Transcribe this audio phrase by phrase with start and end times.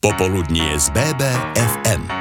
[0.00, 2.19] Popoludnie z BBFM.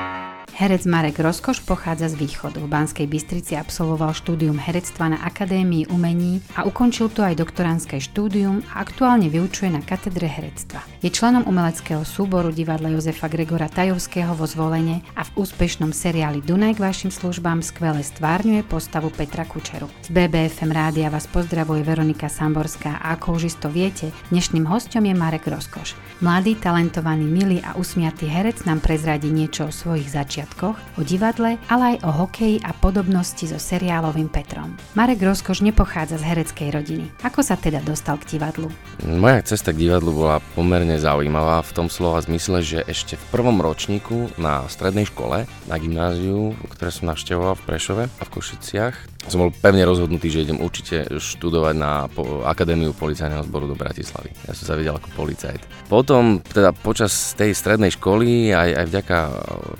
[0.59, 2.59] Herec Marek Rozkoš pochádza z východu.
[2.59, 8.59] V Banskej Bystrici absolvoval štúdium herectva na Akadémii umení a ukončil tu aj doktoránske štúdium
[8.75, 10.83] a aktuálne vyučuje na katedre herectva.
[10.99, 16.75] Je členom umeleckého súboru divadla Jozefa Gregora Tajovského vo zvolenie a v úspešnom seriáli Dunaj
[16.75, 19.87] k vašim službám skvele stvárňuje postavu Petra Kučeru.
[20.03, 25.15] Z BBFM rádia vás pozdravuje Veronika Samborská a ako už isto viete, dnešným hostom je
[25.15, 25.95] Marek Rozkoš.
[26.19, 31.57] Mladý, talentovaný, milý a usmiatý herec nám prezradí niečo o svojich začiatkoch začiatkoch, o divadle,
[31.69, 34.73] ale aj o hokeji a podobnosti so seriálovým Petrom.
[34.97, 37.05] Marek Rozkoš nepochádza z hereckej rodiny.
[37.23, 38.73] Ako sa teda dostal k divadlu?
[39.05, 43.61] Moja cesta k divadlu bola pomerne zaujímavá v tom slova zmysle, že ešte v prvom
[43.61, 48.95] ročníku na strednej škole, na gymnáziu, ktoré som navštevoval v Prešove a v Košiciach,
[49.29, 52.09] som bol pevne rozhodnutý, že idem určite študovať na
[52.49, 54.33] Akadémiu policajného zboru do Bratislavy.
[54.49, 55.61] Ja som sa vedel ako policajt.
[55.85, 59.17] Potom, teda počas tej strednej školy, aj, aj vďaka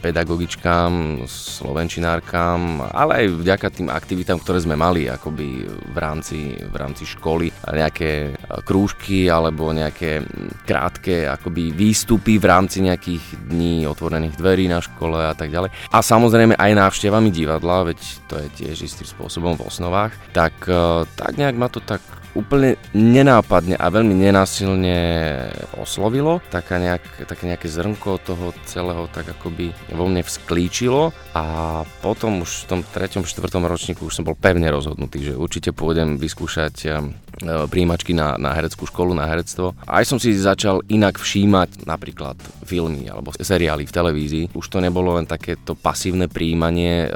[0.06, 7.10] pedagogičkám, slovenčinárkam, ale aj vďaka tým aktivitám, ktoré sme mali akoby v rámci, v rámci
[7.10, 10.22] školy, nejaké krúžky alebo nejaké
[10.68, 15.74] krátke akoby výstupy v rámci nejakých dní otvorených dverí na škole a tak ďalej.
[15.90, 20.54] A samozrejme aj návštevami divadla, veď to je tiež istým spôsobom spôsobom v osnovách, tak,
[20.68, 22.04] eh, tak nejak ma to tak
[22.38, 24.98] úplne nenápadne a veľmi nenásilne
[25.82, 26.44] oslovilo.
[26.54, 31.44] Taká nejak, také nejaké zrnko toho celého tak akoby vo mne vzklíčilo a
[32.06, 33.26] potom už v tom 3.
[33.26, 33.66] 4.
[33.66, 37.02] ročníku už som bol pevne rozhodnutý, že určite pôjdem vyskúšať eh,
[37.44, 39.76] príjimačky na, na hereckú školu, na herectvo.
[39.88, 42.36] Aj som si začal inak všímať napríklad
[42.70, 44.46] filmy alebo seriály v televízii.
[44.54, 47.12] Už to nebolo len takéto pasívne príjmanie eh,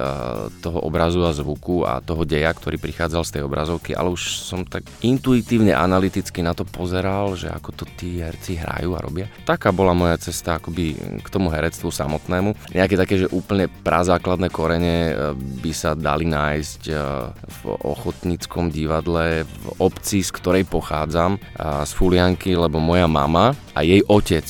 [0.66, 4.66] toho obrazu a zvuku a toho deja, ktorý prichádzal z tej obrazovky, ale už som
[4.66, 9.28] tak intuitívne, analyticky na to pozeral, že ako to tí herci hrajú a robia.
[9.46, 12.74] Taká bola moja cesta akoby k tomu herectvu samotnému.
[12.74, 16.82] Nejaké také, že úplne prazákladné korene eh, by sa dali nájsť
[17.44, 21.40] v ochotníckom divadle v obci, z ktorej pochádzam,
[21.88, 24.46] z Fulianky, lebo moja mama a jej otec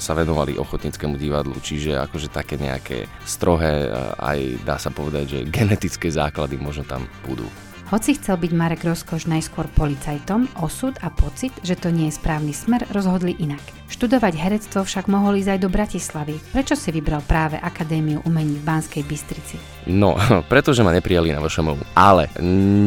[0.00, 6.08] sa venovali ochotníckému divadlu, čiže akože také nejaké strohé, aj dá sa povedať, že genetické
[6.08, 7.44] základy možno tam budú.
[7.92, 12.56] Hoci chcel byť Marek Rozkoš najskôr policajtom, osud a pocit, že to nie je správny
[12.56, 13.60] smer, rozhodli inak.
[13.94, 16.34] Študovať herectvo však mohol ísť aj do Bratislavy.
[16.50, 19.54] Prečo si vybral práve Akadémiu umení v Banskej Bystrici?
[19.86, 20.18] No,
[20.50, 21.78] pretože ma neprijali na VŠMU.
[21.94, 22.26] Ale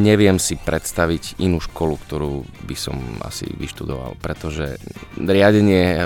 [0.03, 4.75] neviem si predstaviť inú školu, ktorú by som asi vyštudoval, pretože
[5.16, 6.03] riadenie eh,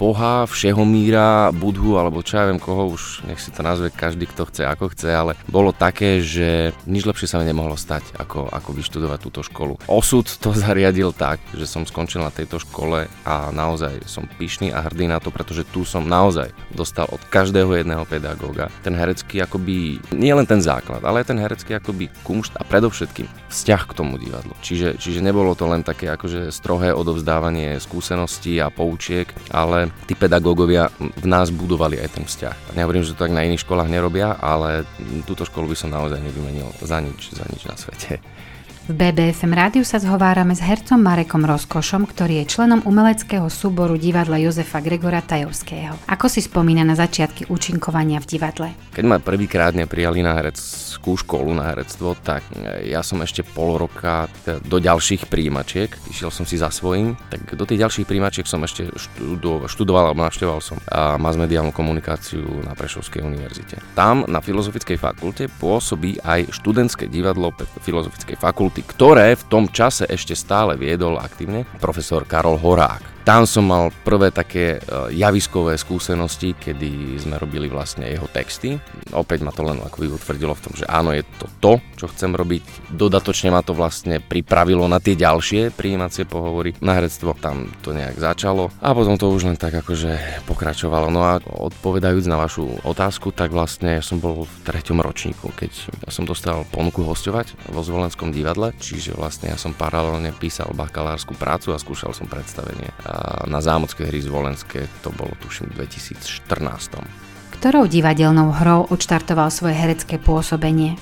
[0.00, 4.24] Boha, všeho míra, Budhu alebo čo ja viem koho, už nech si to nazve každý,
[4.32, 8.48] kto chce, ako chce, ale bolo také, že nič lepšie sa mi nemohlo stať, ako,
[8.48, 9.76] ako vyštudovať túto školu.
[9.92, 14.86] Osud to zariadil tak, že som skončil na tejto škole a naozaj som pyšný a
[14.86, 19.98] hrdý na to, pretože tu som naozaj dostal od každého jedného pedagóga ten herecký akoby,
[20.14, 24.14] nie len ten základ, ale aj ten herecký akoby kumšt a predovšetkým vzťah k tomu
[24.22, 24.54] divadlu.
[24.62, 30.94] Čiže, čiže nebolo to len také akože strohé odovzdávanie skúseností a poučiek, ale tí pedagógovia
[30.98, 32.78] v nás budovali aj ten vzťah.
[32.78, 34.86] Nehovorím, že to tak na iných školách nerobia, ale
[35.26, 38.22] túto školu by som naozaj nevymenil za nič, za nič na svete.
[38.88, 44.40] V BBFM rádiu sa zhovárame s hercom Marekom Rozkošom, ktorý je členom umeleckého súboru divadla
[44.40, 45.92] Jozefa Gregora Tajovského.
[46.08, 48.72] Ako si spomína na začiatky účinkovania v divadle?
[48.96, 52.40] Keď ma prvýkrát prijali na hereckú školu na herectvo, tak
[52.80, 54.24] ja som ešte pol roka
[54.64, 58.88] do ďalších príjimačiek, išiel som si za svojím, tak do tých ďalších príjimačiek som ešte
[58.88, 60.80] študoval, študoval alebo navštevoval som
[61.20, 63.84] masmediálnu komunikáciu na Prešovskej univerzite.
[63.92, 67.52] Tam na Filozofickej fakulte pôsobí aj študentské divadlo
[67.84, 73.68] Filozofickej fakulty ktoré v tom čase ešte stále viedol aktívne profesor Karol Horák tam som
[73.68, 78.80] mal prvé také e, javiskové skúsenosti, kedy sme robili vlastne jeho texty.
[79.12, 82.32] Opäť ma to len ako utvrdilo v tom, že áno, je to to, čo chcem
[82.32, 82.88] robiť.
[82.96, 87.36] Dodatočne ma to vlastne pripravilo na tie ďalšie prijímacie pohovory na herectvo.
[87.36, 91.12] Tam to nejak začalo a potom to už len tak akože pokračovalo.
[91.12, 96.10] No a odpovedajúc na vašu otázku, tak vlastne som bol v treťom ročníku, keď ja
[96.16, 101.76] som dostal ponuku hostovať vo Zvolenskom divadle, čiže vlastne ja som paralelne písal bakalárskú prácu
[101.76, 102.88] a skúšal som predstavenie.
[103.04, 107.02] A na Zámocké hry z Volenské, to bolo tuším v 2014.
[107.58, 110.94] Ktorou divadelnou hrou odštartoval svoje herecké pôsobenie?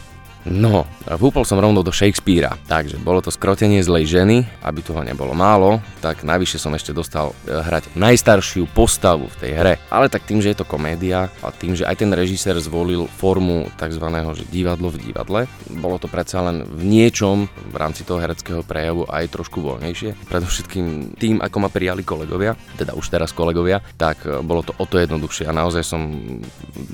[0.46, 0.86] No,
[1.18, 5.82] vúpol som rovno do Shakespearea, takže bolo to skrotenie zlej ženy, aby toho nebolo málo,
[5.98, 9.74] tak najvyššie som ešte dostal e, hrať najstaršiu postavu v tej hre.
[9.90, 13.66] Ale tak tým, že je to komédia a tým, že aj ten režisér zvolil formu
[13.74, 14.06] tzv.
[14.06, 15.40] Že divadlo v divadle,
[15.82, 20.30] bolo to predsa len v niečom v rámci toho hereckého prejavu aj trošku voľnejšie.
[20.30, 24.86] Predovšetkým tým, ako ma prijali kolegovia, teda už teraz kolegovia, tak e, bolo to o
[24.86, 26.06] to jednoduchšie a naozaj som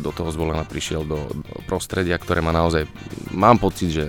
[0.00, 1.20] do toho zvolená prišiel do
[1.68, 2.88] prostredia, ktoré ma naozaj
[3.42, 4.04] mám pocit, že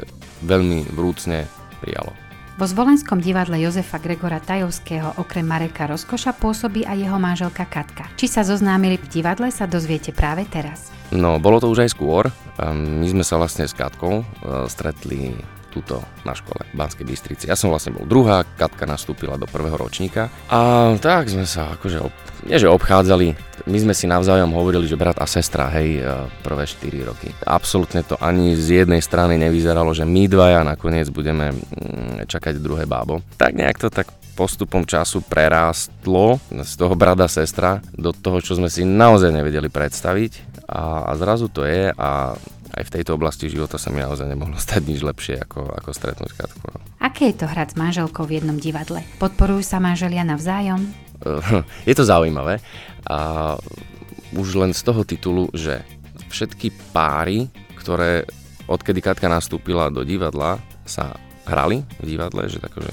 [0.46, 1.50] veľmi vrúcne
[1.82, 2.14] prijalo.
[2.54, 8.06] Vo Zvolenskom divadle Jozefa Gregora Tajovského okrem Mareka Rozkoša pôsobí aj jeho manželka Katka.
[8.14, 10.94] Či sa zoznámili v divadle, sa dozviete práve teraz.
[11.10, 12.30] No, bolo to už aj skôr.
[12.62, 14.24] My sme sa vlastne s Katkou e,
[14.70, 15.34] stretli
[15.74, 17.50] túto na škole v Banskej Bystrici.
[17.50, 21.98] Ja som vlastne bol druhá, Katka nastúpila do prvého ročníka a tak sme sa akože,
[22.06, 22.14] ob,
[22.46, 23.34] nie že obchádzali,
[23.64, 27.32] my sme si navzájom hovorili, že brat a sestra, hej, e, prvé 4 roky.
[27.48, 32.84] Absolutne to ani z jednej strany nevyzeralo, že my dvaja nakoniec budeme mm, čakať druhé
[32.84, 33.24] bábo.
[33.40, 38.68] Tak nejak to tak postupom času prerástlo z toho brada sestra do toho, čo sme
[38.68, 42.34] si naozaj nevedeli predstaviť a, a zrazu to je a
[42.74, 46.34] aj v tejto oblasti života sa mi naozaj nemohlo stať nič lepšie ako, ako stretnúť
[46.34, 46.66] Katku.
[46.74, 46.82] No.
[46.98, 49.06] Aké je to hrať s manželkou v jednom divadle?
[49.22, 51.03] Podporujú sa manželia navzájom?
[51.90, 52.60] Je to zaujímavé.
[53.08, 53.54] A
[54.34, 55.84] už len z toho titulu, že
[56.32, 58.26] všetky páry, ktoré
[58.66, 62.90] odkedy Katka nastúpila do divadla, sa hrali v divadle, že takže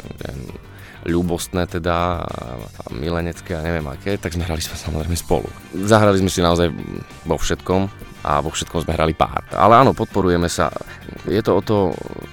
[1.08, 5.48] ľúbostné teda a milenecké a neviem aké, tak sme hrali sme samozrejme spolu.
[5.86, 6.68] Zahrali sme si naozaj
[7.24, 7.88] vo všetkom
[8.24, 9.44] a vo všetkom sme hrali pár.
[9.52, 10.72] Ale áno, podporujeme sa.
[11.28, 11.76] Je to o to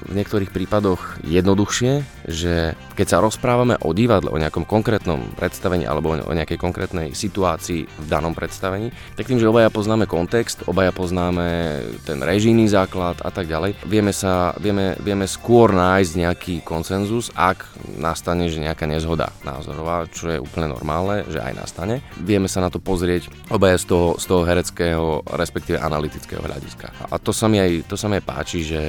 [0.08, 6.16] v niektorých prípadoch jednoduchšie, že keď sa rozprávame o divadle, o nejakom konkrétnom predstavení alebo
[6.16, 11.80] o nejakej konkrétnej situácii v danom predstavení, tak tým, že obaja poznáme kontext, obaja poznáme
[12.04, 17.64] ten režijný základ a tak ďalej, vieme, sa, vieme, vieme skôr nájsť nejaký konsenzus, ak
[17.96, 22.04] nastane že nejaká nezhoda názorová, čo je úplne normálne, že aj nastane.
[22.20, 27.10] Vieme sa na to pozrieť obaja z toho, z toho hereckého, respektíve analytického hľadiska.
[27.14, 28.82] A to sa mi aj, to sa mi aj páči, že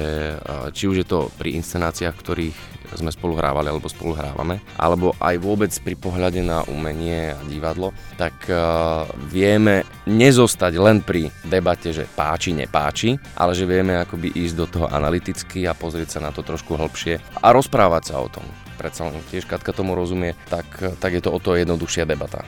[0.73, 2.57] či už je to pri inscenáciách, ktorých
[2.97, 7.93] sme spolu hrávali alebo spolu hrávame, alebo aj vôbec pri pohľade na umenie a divadlo,
[8.17, 14.55] tak uh, vieme nezostať len pri debate, že páči, nepáči, ale že vieme akoby ísť
[14.57, 18.45] do toho analyticky a pozrieť sa na to trošku hlbšie a rozprávať sa o tom.
[18.79, 20.65] Predsa len tiež Katka tomu rozumie, tak,
[20.97, 22.41] tak je to o to jednoduchšia debata.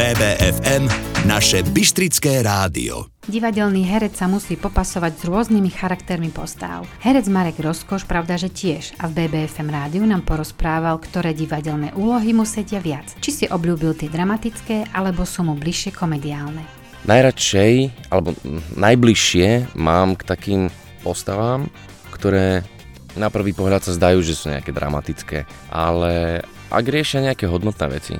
[0.00, 0.88] BBFM,
[1.28, 3.12] naše Bystrické rádio.
[3.28, 6.88] Divadelný herec sa musí popasovať s rôznymi charaktermi postáv.
[7.04, 12.32] Herec Marek Rozkoš pravda, že tiež a v BBFM rádiu nám porozprával, ktoré divadelné úlohy
[12.32, 13.12] mu sedia viac.
[13.20, 16.64] Či si obľúbil tie dramatické, alebo sú mu bližšie komediálne.
[17.04, 18.32] Najradšej, alebo
[18.80, 20.62] najbližšie mám k takým
[21.04, 21.68] postavám,
[22.08, 22.64] ktoré
[23.20, 26.40] na prvý pohľad sa zdajú, že sú nejaké dramatické, ale
[26.72, 28.16] ak riešia nejaké hodnotné veci,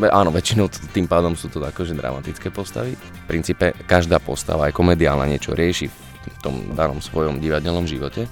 [0.00, 2.96] Áno, väčšinou tým pádom sú to akože dramatické postavy.
[2.96, 8.24] V princípe každá postava, aj komediálna, niečo rieši v tom danom svojom divadelnom živote.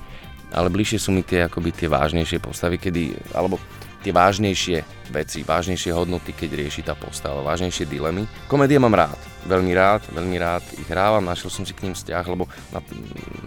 [0.51, 3.61] Ale bližšie sú mi tie akoby tie vážnejšie postavy, kedy, alebo
[4.00, 8.25] tie vážnejšie veci, vážnejšie hodnoty, keď rieši tá postava, vážnejšie dilemy.
[8.47, 12.25] Komédie mám rád, veľmi rád, veľmi rád ich hrávam, našiel som si k ním vzťah,
[12.31, 12.81] lebo na,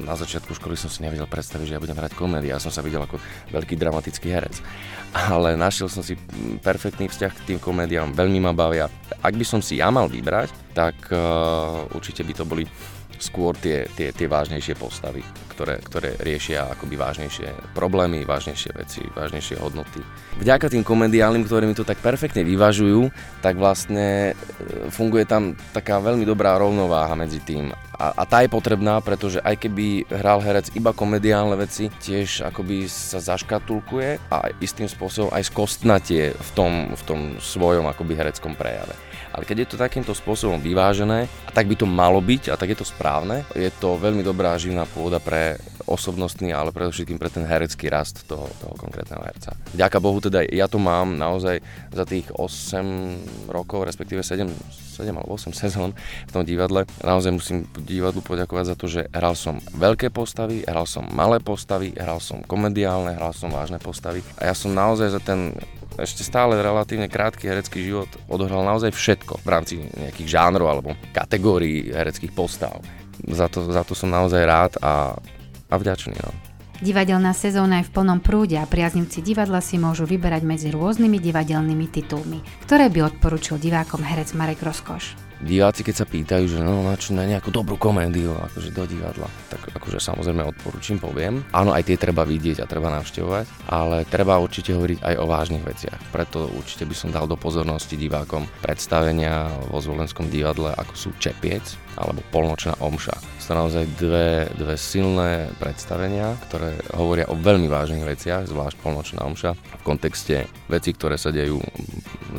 [0.04, 2.84] na začiatku školy som si nevedel predstaviť, že ja budem hrať komédie, ja som sa
[2.84, 3.18] videl ako
[3.50, 4.60] veľký dramatický herec.
[5.14, 6.18] Ale našiel som si
[6.62, 8.90] perfektný vzťah k tým komédiám, veľmi ma bavia.
[9.22, 12.66] Ak by som si ja mal vybrať, tak uh, určite by to boli
[13.20, 15.22] skôr tie, tie, tie vážnejšie postavy,
[15.54, 20.02] ktoré, ktoré riešia akoby vážnejšie problémy, vážnejšie veci, vážnejšie hodnoty.
[20.42, 23.14] Vďaka tým komediálnym, ktorí mi to tak perfektne vyvažujú,
[23.46, 27.70] tak vlastne e, funguje tam taká veľmi dobrá rovnováha medzi tým.
[27.94, 32.90] A, a tá je potrebná, pretože aj keby hral herec iba komediálne veci, tiež akoby
[32.90, 39.13] sa zaškatulkuje a istým spôsobom aj skostnatie v tom, v tom svojom akoby hereckom prejave.
[39.34, 42.72] Ale keď je to takýmto spôsobom vyvážené, a tak by to malo byť a tak
[42.72, 45.58] je to správne, je to veľmi dobrá živná pôda pre
[45.90, 49.58] osobnostný, ale predovšetkým pre ten herecký rast toho, toho konkrétneho herca.
[49.76, 51.60] Ďaká Bohu teda ja to mám naozaj
[51.92, 55.92] za tých 8 rokov, respektíve 7, 7 alebo 8 sezón
[56.30, 56.88] v tom divadle.
[57.04, 61.92] Naozaj musím divadlu poďakovať za to, že hral som veľké postavy, hral som malé postavy,
[61.98, 65.52] hral som komediálne, hral som vážne postavy a ja som naozaj za ten
[65.98, 71.94] ešte stále relatívne krátky herecký život odohral naozaj všetko v rámci nejakých žánrov alebo kategórií
[71.94, 72.82] hereckých postav.
[73.30, 75.14] Za to, za to som naozaj rád a,
[75.70, 76.18] a vďačný.
[76.18, 76.34] No.
[76.84, 81.88] Divadelná sezóna je v plnom prúde a priaznivci divadla si môžu vyberať medzi rôznymi divadelnými
[81.88, 85.33] titulmi, ktoré by odporučil divákom herec Marek Rozkoš.
[85.44, 89.28] Diváci, keď sa pýtajú, že no na čo, na nejakú dobrú komédiu, akože do divadla,
[89.52, 91.44] tak akože samozrejme odporúčim, poviem.
[91.52, 95.64] Áno, aj tie treba vidieť a treba navštevovať, ale treba určite hovoriť aj o vážnych
[95.64, 96.00] veciach.
[96.10, 101.83] Preto určite by som dal do pozornosti divákom predstavenia vo Zvolenskom divadle, ako sú Čepiec,
[101.98, 103.16] alebo Polnočná omša.
[103.44, 109.28] Sú to naozaj dve, dve silné predstavenia, ktoré hovoria o veľmi vážnych veciach, zvlášť Polnočná
[109.28, 111.60] omša v kontexte vecí, ktoré sa dejú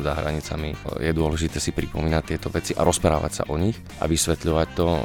[0.01, 0.73] za hranicami.
[0.99, 5.01] Je dôležité si pripomínať tieto veci a rozprávať sa o nich a vysvetľovať to e,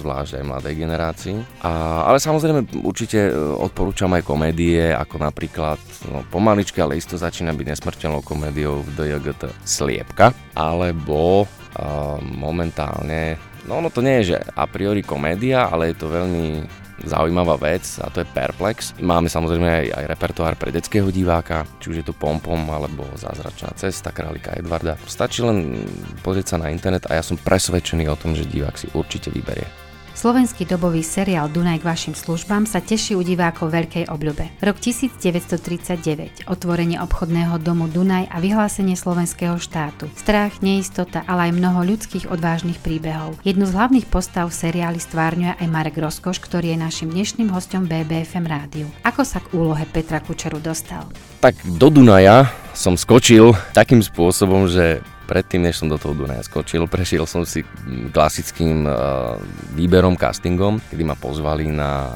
[0.00, 1.36] zvlášť aj mladej generácii.
[1.66, 7.52] A, ale samozrejme určite e, odporúčam aj komédie, ako napríklad no, pomaličky, ale isto začína
[7.52, 14.38] byť nesmrteľnou komédiou v DJGT Sliepka, alebo a, momentálne No ono to nie je, že
[14.52, 16.64] a priori komédia, ale je to veľmi
[17.04, 18.94] zaujímavá vec a to je Perplex.
[19.02, 23.74] Máme samozrejme aj, aj repertoár pre detského diváka, či už je to Pompom alebo Zázračná
[23.74, 24.94] cesta králika Edvarda.
[25.08, 25.84] Stačí len
[26.22, 29.83] pozrieť sa na internet a ja som presvedčený o tom, že divák si určite vyberie.
[30.14, 34.46] Slovenský dobový seriál Dunaj k vašim službám sa teší u divákov veľkej obľube.
[34.62, 40.06] Rok 1939, otvorenie obchodného domu Dunaj a vyhlásenie slovenského štátu.
[40.14, 43.42] Strach, neistota, ale aj mnoho ľudských odvážnych príbehov.
[43.42, 48.46] Jednu z hlavných postav seriály stvárňuje aj Marek Rozkoš, ktorý je našim dnešným hostom BBFM
[48.46, 48.86] rádiu.
[49.02, 51.10] Ako sa k úlohe Petra Kučeru dostal?
[51.42, 56.88] Tak do Dunaja som skočil takým spôsobom, že predtým, než som do toho Dunaja skočil,
[56.94, 57.66] prešiel som si
[58.12, 59.36] klasickým uh,
[59.76, 62.08] výberom, castingom, kedy ma pozvali na,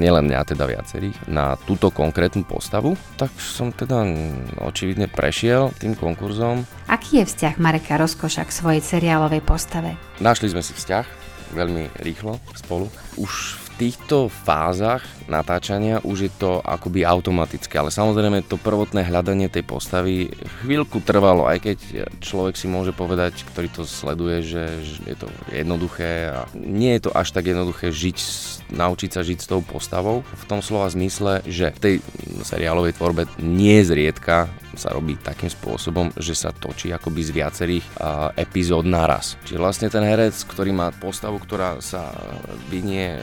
[0.00, 2.96] nielen mňa, teda viacerých, na túto konkrétnu postavu.
[3.20, 4.06] Tak som teda
[4.64, 6.64] očividne prešiel tým konkurzom.
[6.88, 10.00] Aký je vzťah Mareka Rozkoša k svojej seriálovej postave?
[10.18, 11.20] Našli sme si vzťah
[11.52, 12.86] veľmi rýchlo spolu.
[13.18, 19.64] Už týchto fázach natáčania už je to akoby automatické, ale samozrejme to prvotné hľadanie tej
[19.64, 20.28] postavy
[20.60, 21.78] chvíľku trvalo, aj keď
[22.20, 24.62] človek si môže povedať, ktorý to sleduje, že
[25.08, 28.18] je to jednoduché a nie je to až tak jednoduché žiť,
[28.68, 31.94] naučiť sa žiť s tou postavou v tom slova zmysle, že v tej
[32.44, 38.30] seriálovej tvorbe nie zriedka sa robí takým spôsobom, že sa točí akoby z viacerých uh,
[38.34, 39.34] epizód naraz.
[39.46, 42.10] Čiže vlastne ten herec, ktorý má postavu, ktorá sa
[42.70, 43.18] vynie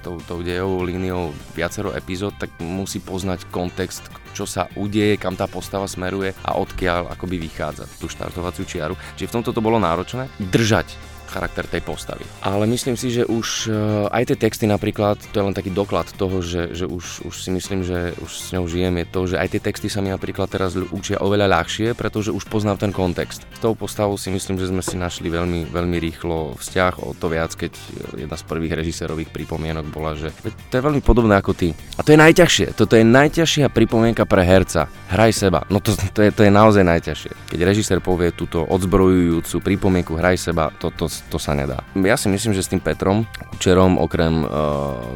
[0.00, 5.48] tou, tou dejovou líniou viacero epizód, tak musí poznať kontext, čo sa udeje, kam tá
[5.48, 8.94] postava smeruje a odkiaľ akoby vychádza tú štartovaciu čiaru.
[9.16, 12.24] Čiže v tomto to bolo náročné držať charakter tej postavy.
[12.42, 13.74] Ale myslím si, že už eh,
[14.10, 17.50] aj tie texty napríklad, to je len taký doklad toho, že, že už, už si
[17.52, 20.48] myslím, že už s ňou žijem, je to, že aj tie texty sa mi napríklad
[20.48, 23.44] teraz učia oveľa ľahšie, pretože už poznám ten kontext.
[23.52, 27.26] S tou postavou si myslím, že sme si našli veľmi, veľmi rýchlo vzťah, o to
[27.28, 27.72] viac, keď
[28.16, 30.32] jedna z prvých režisérových pripomienok bola, že
[30.70, 31.72] to je veľmi podobné ako ty.
[31.96, 32.76] A to je najťažšie.
[32.76, 34.88] Toto je najťažšia pripomienka pre herca.
[35.10, 35.64] Hraj seba.
[35.72, 37.32] No to, to, je, to je naozaj najťažšie.
[37.54, 41.80] Keď režisér povie túto odzbrojujúcu pripomienku hraj seba, to, to, to sa nedá.
[41.96, 44.50] Ja si myslím, že s tým Petrom Kučerom, okrem uh,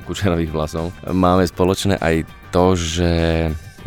[0.08, 3.10] Kučerových vlasov, máme spoločné aj to, že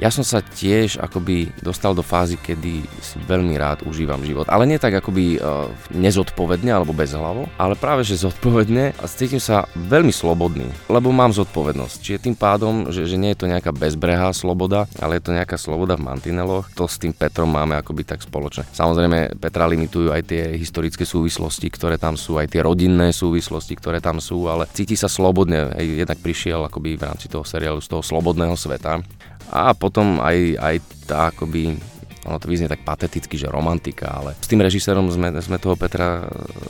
[0.01, 4.49] ja som sa tiež akoby dostal do fázy, kedy si veľmi rád užívam život.
[4.49, 9.41] Ale nie tak akoby uh, nezodpovedne alebo bez hlavo, ale práve že zodpovedne a cítim
[9.41, 11.95] sa veľmi slobodný, lebo mám zodpovednosť.
[12.01, 15.57] Čiže tým pádom, že, že nie je to nejaká bezbrehá sloboda, ale je to nejaká
[15.59, 18.65] sloboda v mantineloch, to s tým Petrom máme akoby tak spoločné.
[18.73, 24.01] Samozrejme, Petra limitujú aj tie historické súvislosti, ktoré tam sú, aj tie rodinné súvislosti, ktoré
[24.01, 25.71] tam sú, ale cíti sa slobodne.
[25.79, 29.03] Jednak prišiel akoby v rámci toho seriálu z toho slobodného sveta
[29.53, 31.77] a potom aj, aj tá akoby
[32.23, 36.23] ono to vyznie tak pateticky, že romantika, ale s tým režisérom sme, sme toho Petra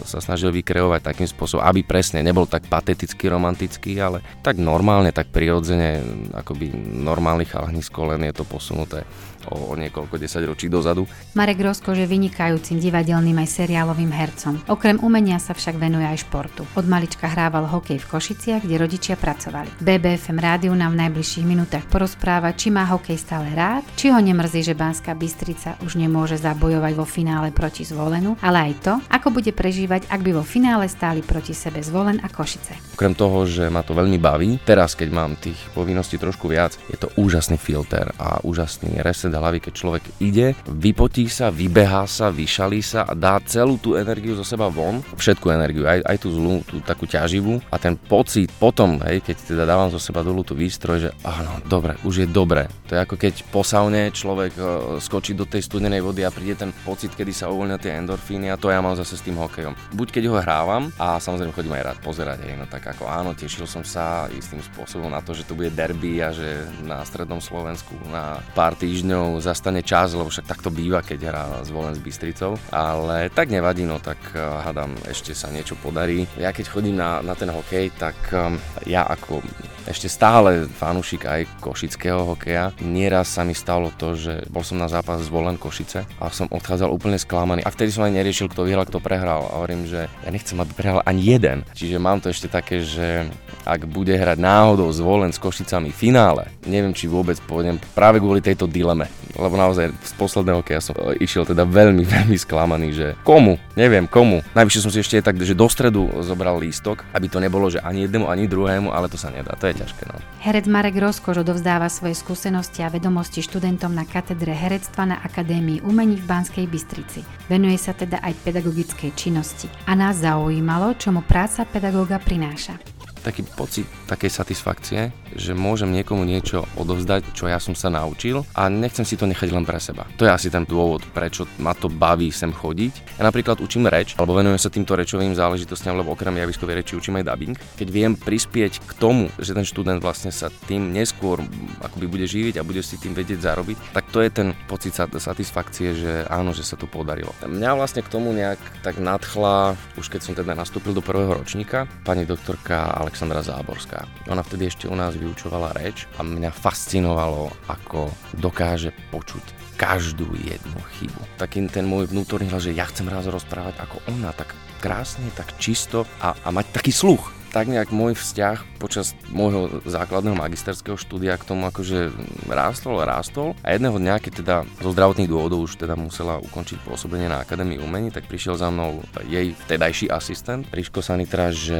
[0.03, 5.29] sa snažili vykreovať takým spôsobom, aby presne nebol tak pateticky romantický, ale tak normálne, tak
[5.29, 6.01] prirodzene,
[6.33, 6.73] akoby
[7.05, 9.05] normálny chalanisko, len je to posunuté
[9.53, 11.05] o, o niekoľko desaťročí dozadu.
[11.37, 14.57] Marek Roskož je vynikajúcim divadelným aj seriálovým hercom.
[14.65, 16.65] Okrem umenia sa však venuje aj športu.
[16.73, 19.83] Od malička hrával hokej v Košiciach, kde rodičia pracovali.
[19.83, 24.65] BBFM rádiu nám v najbližších minútach porozpráva, či má hokej stále rád, či ho nemrzí,
[24.65, 25.42] že Banská Bystrica
[25.83, 30.31] už nemôže zabojovať vo finále proti Zvolenu, ale aj to, ako bude prežívať, ak by
[30.39, 32.95] vo finále stáli proti sebe Zvolen a Košice.
[32.95, 36.95] Okrem toho, že ma to veľmi baví, teraz keď mám tých povinností trošku viac, je
[36.95, 42.79] to úžasný filter a úžasný reset hlavy, keď človek ide, vypotí sa, vybehá sa, vyšalí
[42.79, 46.63] sa a dá celú tú energiu zo seba von, všetku energiu, aj, aj tú zlú,
[46.63, 50.55] tú takú ťaživú a ten pocit potom, hej, keď teda dávam zo seba dolu tú
[50.55, 52.69] výstroj, že áno, dobre, už je dobre.
[52.87, 54.97] To je ako keď po saune človek uh,
[55.33, 58.59] skočí do tej studenej vody a príde ten pocit, kedy sa uvoľnia tie endorfíny a
[58.59, 59.73] to ja mám zase s tým hokejom.
[59.97, 63.33] Buď keď ho hrávam a samozrejme chodím aj rád pozerať, hej, no tak ako áno,
[63.33, 67.41] tešil som sa istým spôsobom na to, že to bude derby a že na strednom
[67.41, 72.61] Slovensku na pár týždňov zastane čas, lebo však takto býva, keď hrá zvolen s Bystricou,
[72.69, 76.29] ale tak nevadí, no tak uh, hádam, ešte sa niečo podarí.
[76.37, 79.41] Ja keď chodím na, na ten hokej, tak um, ja ako
[79.83, 82.71] ešte stále fanúšik aj košického hokeja.
[82.79, 86.91] Nieraz sa mi stalo to, že bol som na zápas zvolen Košice a som odchádzal
[86.91, 87.63] úplne sklamaný.
[87.63, 89.47] A vtedy som aj neriešil, kto vyhral, kto prehral.
[89.47, 91.63] A hovorím, že ja nechcem, aby prehral ani jeden.
[91.71, 93.31] Čiže mám to ešte také, že
[93.63, 98.43] ak bude hrať náhodou zvolen s Košicami v finále, neviem, či vôbec pôjdem práve kvôli
[98.43, 99.07] tejto dileme.
[99.33, 104.45] Lebo naozaj z posledného hokeja som išiel teda veľmi, veľmi sklamaný, že komu, neviem komu.
[104.53, 108.05] Najvyššie som si ešte tak, že do stredu zobral lístok, aby to nebolo, že ani
[108.05, 109.55] jednému, ani druhému, ale to sa nedá.
[109.57, 110.03] To je ťažké.
[110.11, 110.19] No.
[110.43, 116.17] Herec Marek Rozkož odovzdáva svoje skúsenosti a vedomosti študentom na katedre herectva na Akadémii umení
[116.17, 117.21] v Banskej Bystrici.
[117.51, 119.69] Venuje sa teda aj pedagogickej činnosti.
[119.85, 122.92] A nás zaujímalo, čo mu práca pedagóga prináša
[123.23, 128.67] taký pocit takej satisfakcie, že môžem niekomu niečo odovzdať, čo ja som sa naučil a
[128.67, 130.05] nechcem si to nechať len pre seba.
[130.19, 133.17] To je asi ten dôvod, prečo ma to baví sem chodiť.
[133.17, 137.23] Ja napríklad učím reč, alebo venujem sa týmto rečovým záležitostiam, lebo okrem javiskovej reči učím
[137.23, 137.55] aj dubbing.
[137.79, 141.39] Keď viem prispieť k tomu, že ten študent vlastne sa tým neskôr
[141.81, 145.95] akoby bude živiť a bude si tým vedieť zarobiť, tak to je ten pocit satisfakcie,
[145.95, 147.31] že áno, že sa to podarilo.
[147.45, 151.85] Mňa vlastne k tomu nejak tak nadchla, už keď som teda nastúpil do prvého ročníka,
[152.03, 154.09] pani doktorka ale Alexandra Záborská.
[154.25, 158.09] Ona vtedy ešte u nás vyučovala reč a mňa fascinovalo, ako
[158.41, 161.21] dokáže počuť každú jednu chybu.
[161.37, 164.49] Taký ten môj vnútorný hlas, že ja chcem raz rozprávať ako ona, tak
[164.81, 170.35] krásne, tak čisto a, a mať taký sluch tak nejak môj vzťah počas môjho základného
[170.35, 172.11] magisterského štúdia k tomu akože
[172.49, 176.81] rástol a rástol a jedného dňa, keď teda zo zdravotných dôvodov už teda musela ukončiť
[176.83, 181.79] pôsobenie na Akadémii umení, tak prišiel za mnou jej vtedajší asistent, Ríško Sanitra, že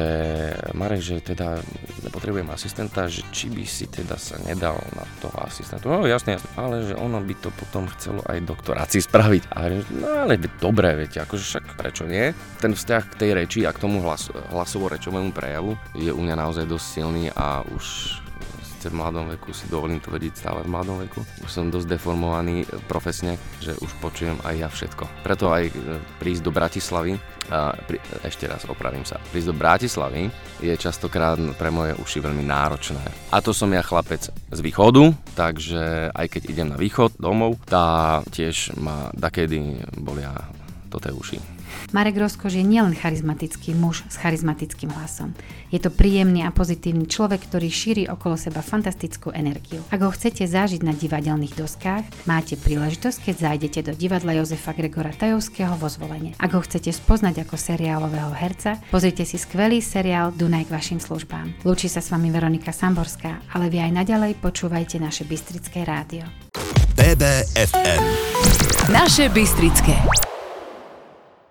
[0.72, 1.60] Marek, že teda
[2.06, 5.90] nepotrebujem asistenta, že či by si teda sa nedal na toho asistenta.
[5.90, 9.42] No jasne, jasne, ale že ono by to potom chcelo aj doktorácii spraviť.
[9.50, 12.30] A hovorím, no ale dobre, viete, akože však prečo nie?
[12.62, 16.36] Ten vzťah k tej reči a k tomu hlas, hlasovo-rečovému prejavu stavu je u mňa
[16.36, 17.84] naozaj dosť silný a už
[18.60, 21.24] síce v mladom veku si dovolím to vedieť stále v mladom veku.
[21.40, 25.24] Už som dosť deformovaný profesne, že už počujem aj ja všetko.
[25.24, 25.72] Preto aj e,
[26.20, 27.16] prísť do Bratislavy,
[27.48, 30.28] a pri, ešte raz opravím sa, prísť do Bratislavy
[30.60, 33.32] je častokrát pre moje uši veľmi náročné.
[33.32, 38.20] A to som ja chlapec z východu, takže aj keď idem na východ domov, tá
[38.28, 40.36] tiež ma dakedy bolia
[40.94, 41.38] to tie uši.
[41.90, 45.34] Marek Rozkož je nielen charizmatický muž s charizmatickým hlasom.
[45.74, 49.82] Je to príjemný a pozitívny človek, ktorý šíri okolo seba fantastickú energiu.
[49.90, 55.10] Ak ho chcete zažiť na divadelných doskách, máte príležitosť, keď zájdete do divadla Jozefa Gregora
[55.10, 56.38] Tajovského vo zvolenie.
[56.38, 61.66] Ak ho chcete spoznať ako seriálového herca, pozrite si skvelý seriál Dunaj k vašim službám.
[61.66, 66.22] Lúči sa s vami Veronika Samborská, ale vy aj naďalej počúvajte naše Bystrické rádio.
[66.94, 68.02] BBFM
[68.92, 69.96] Naše Bystrické.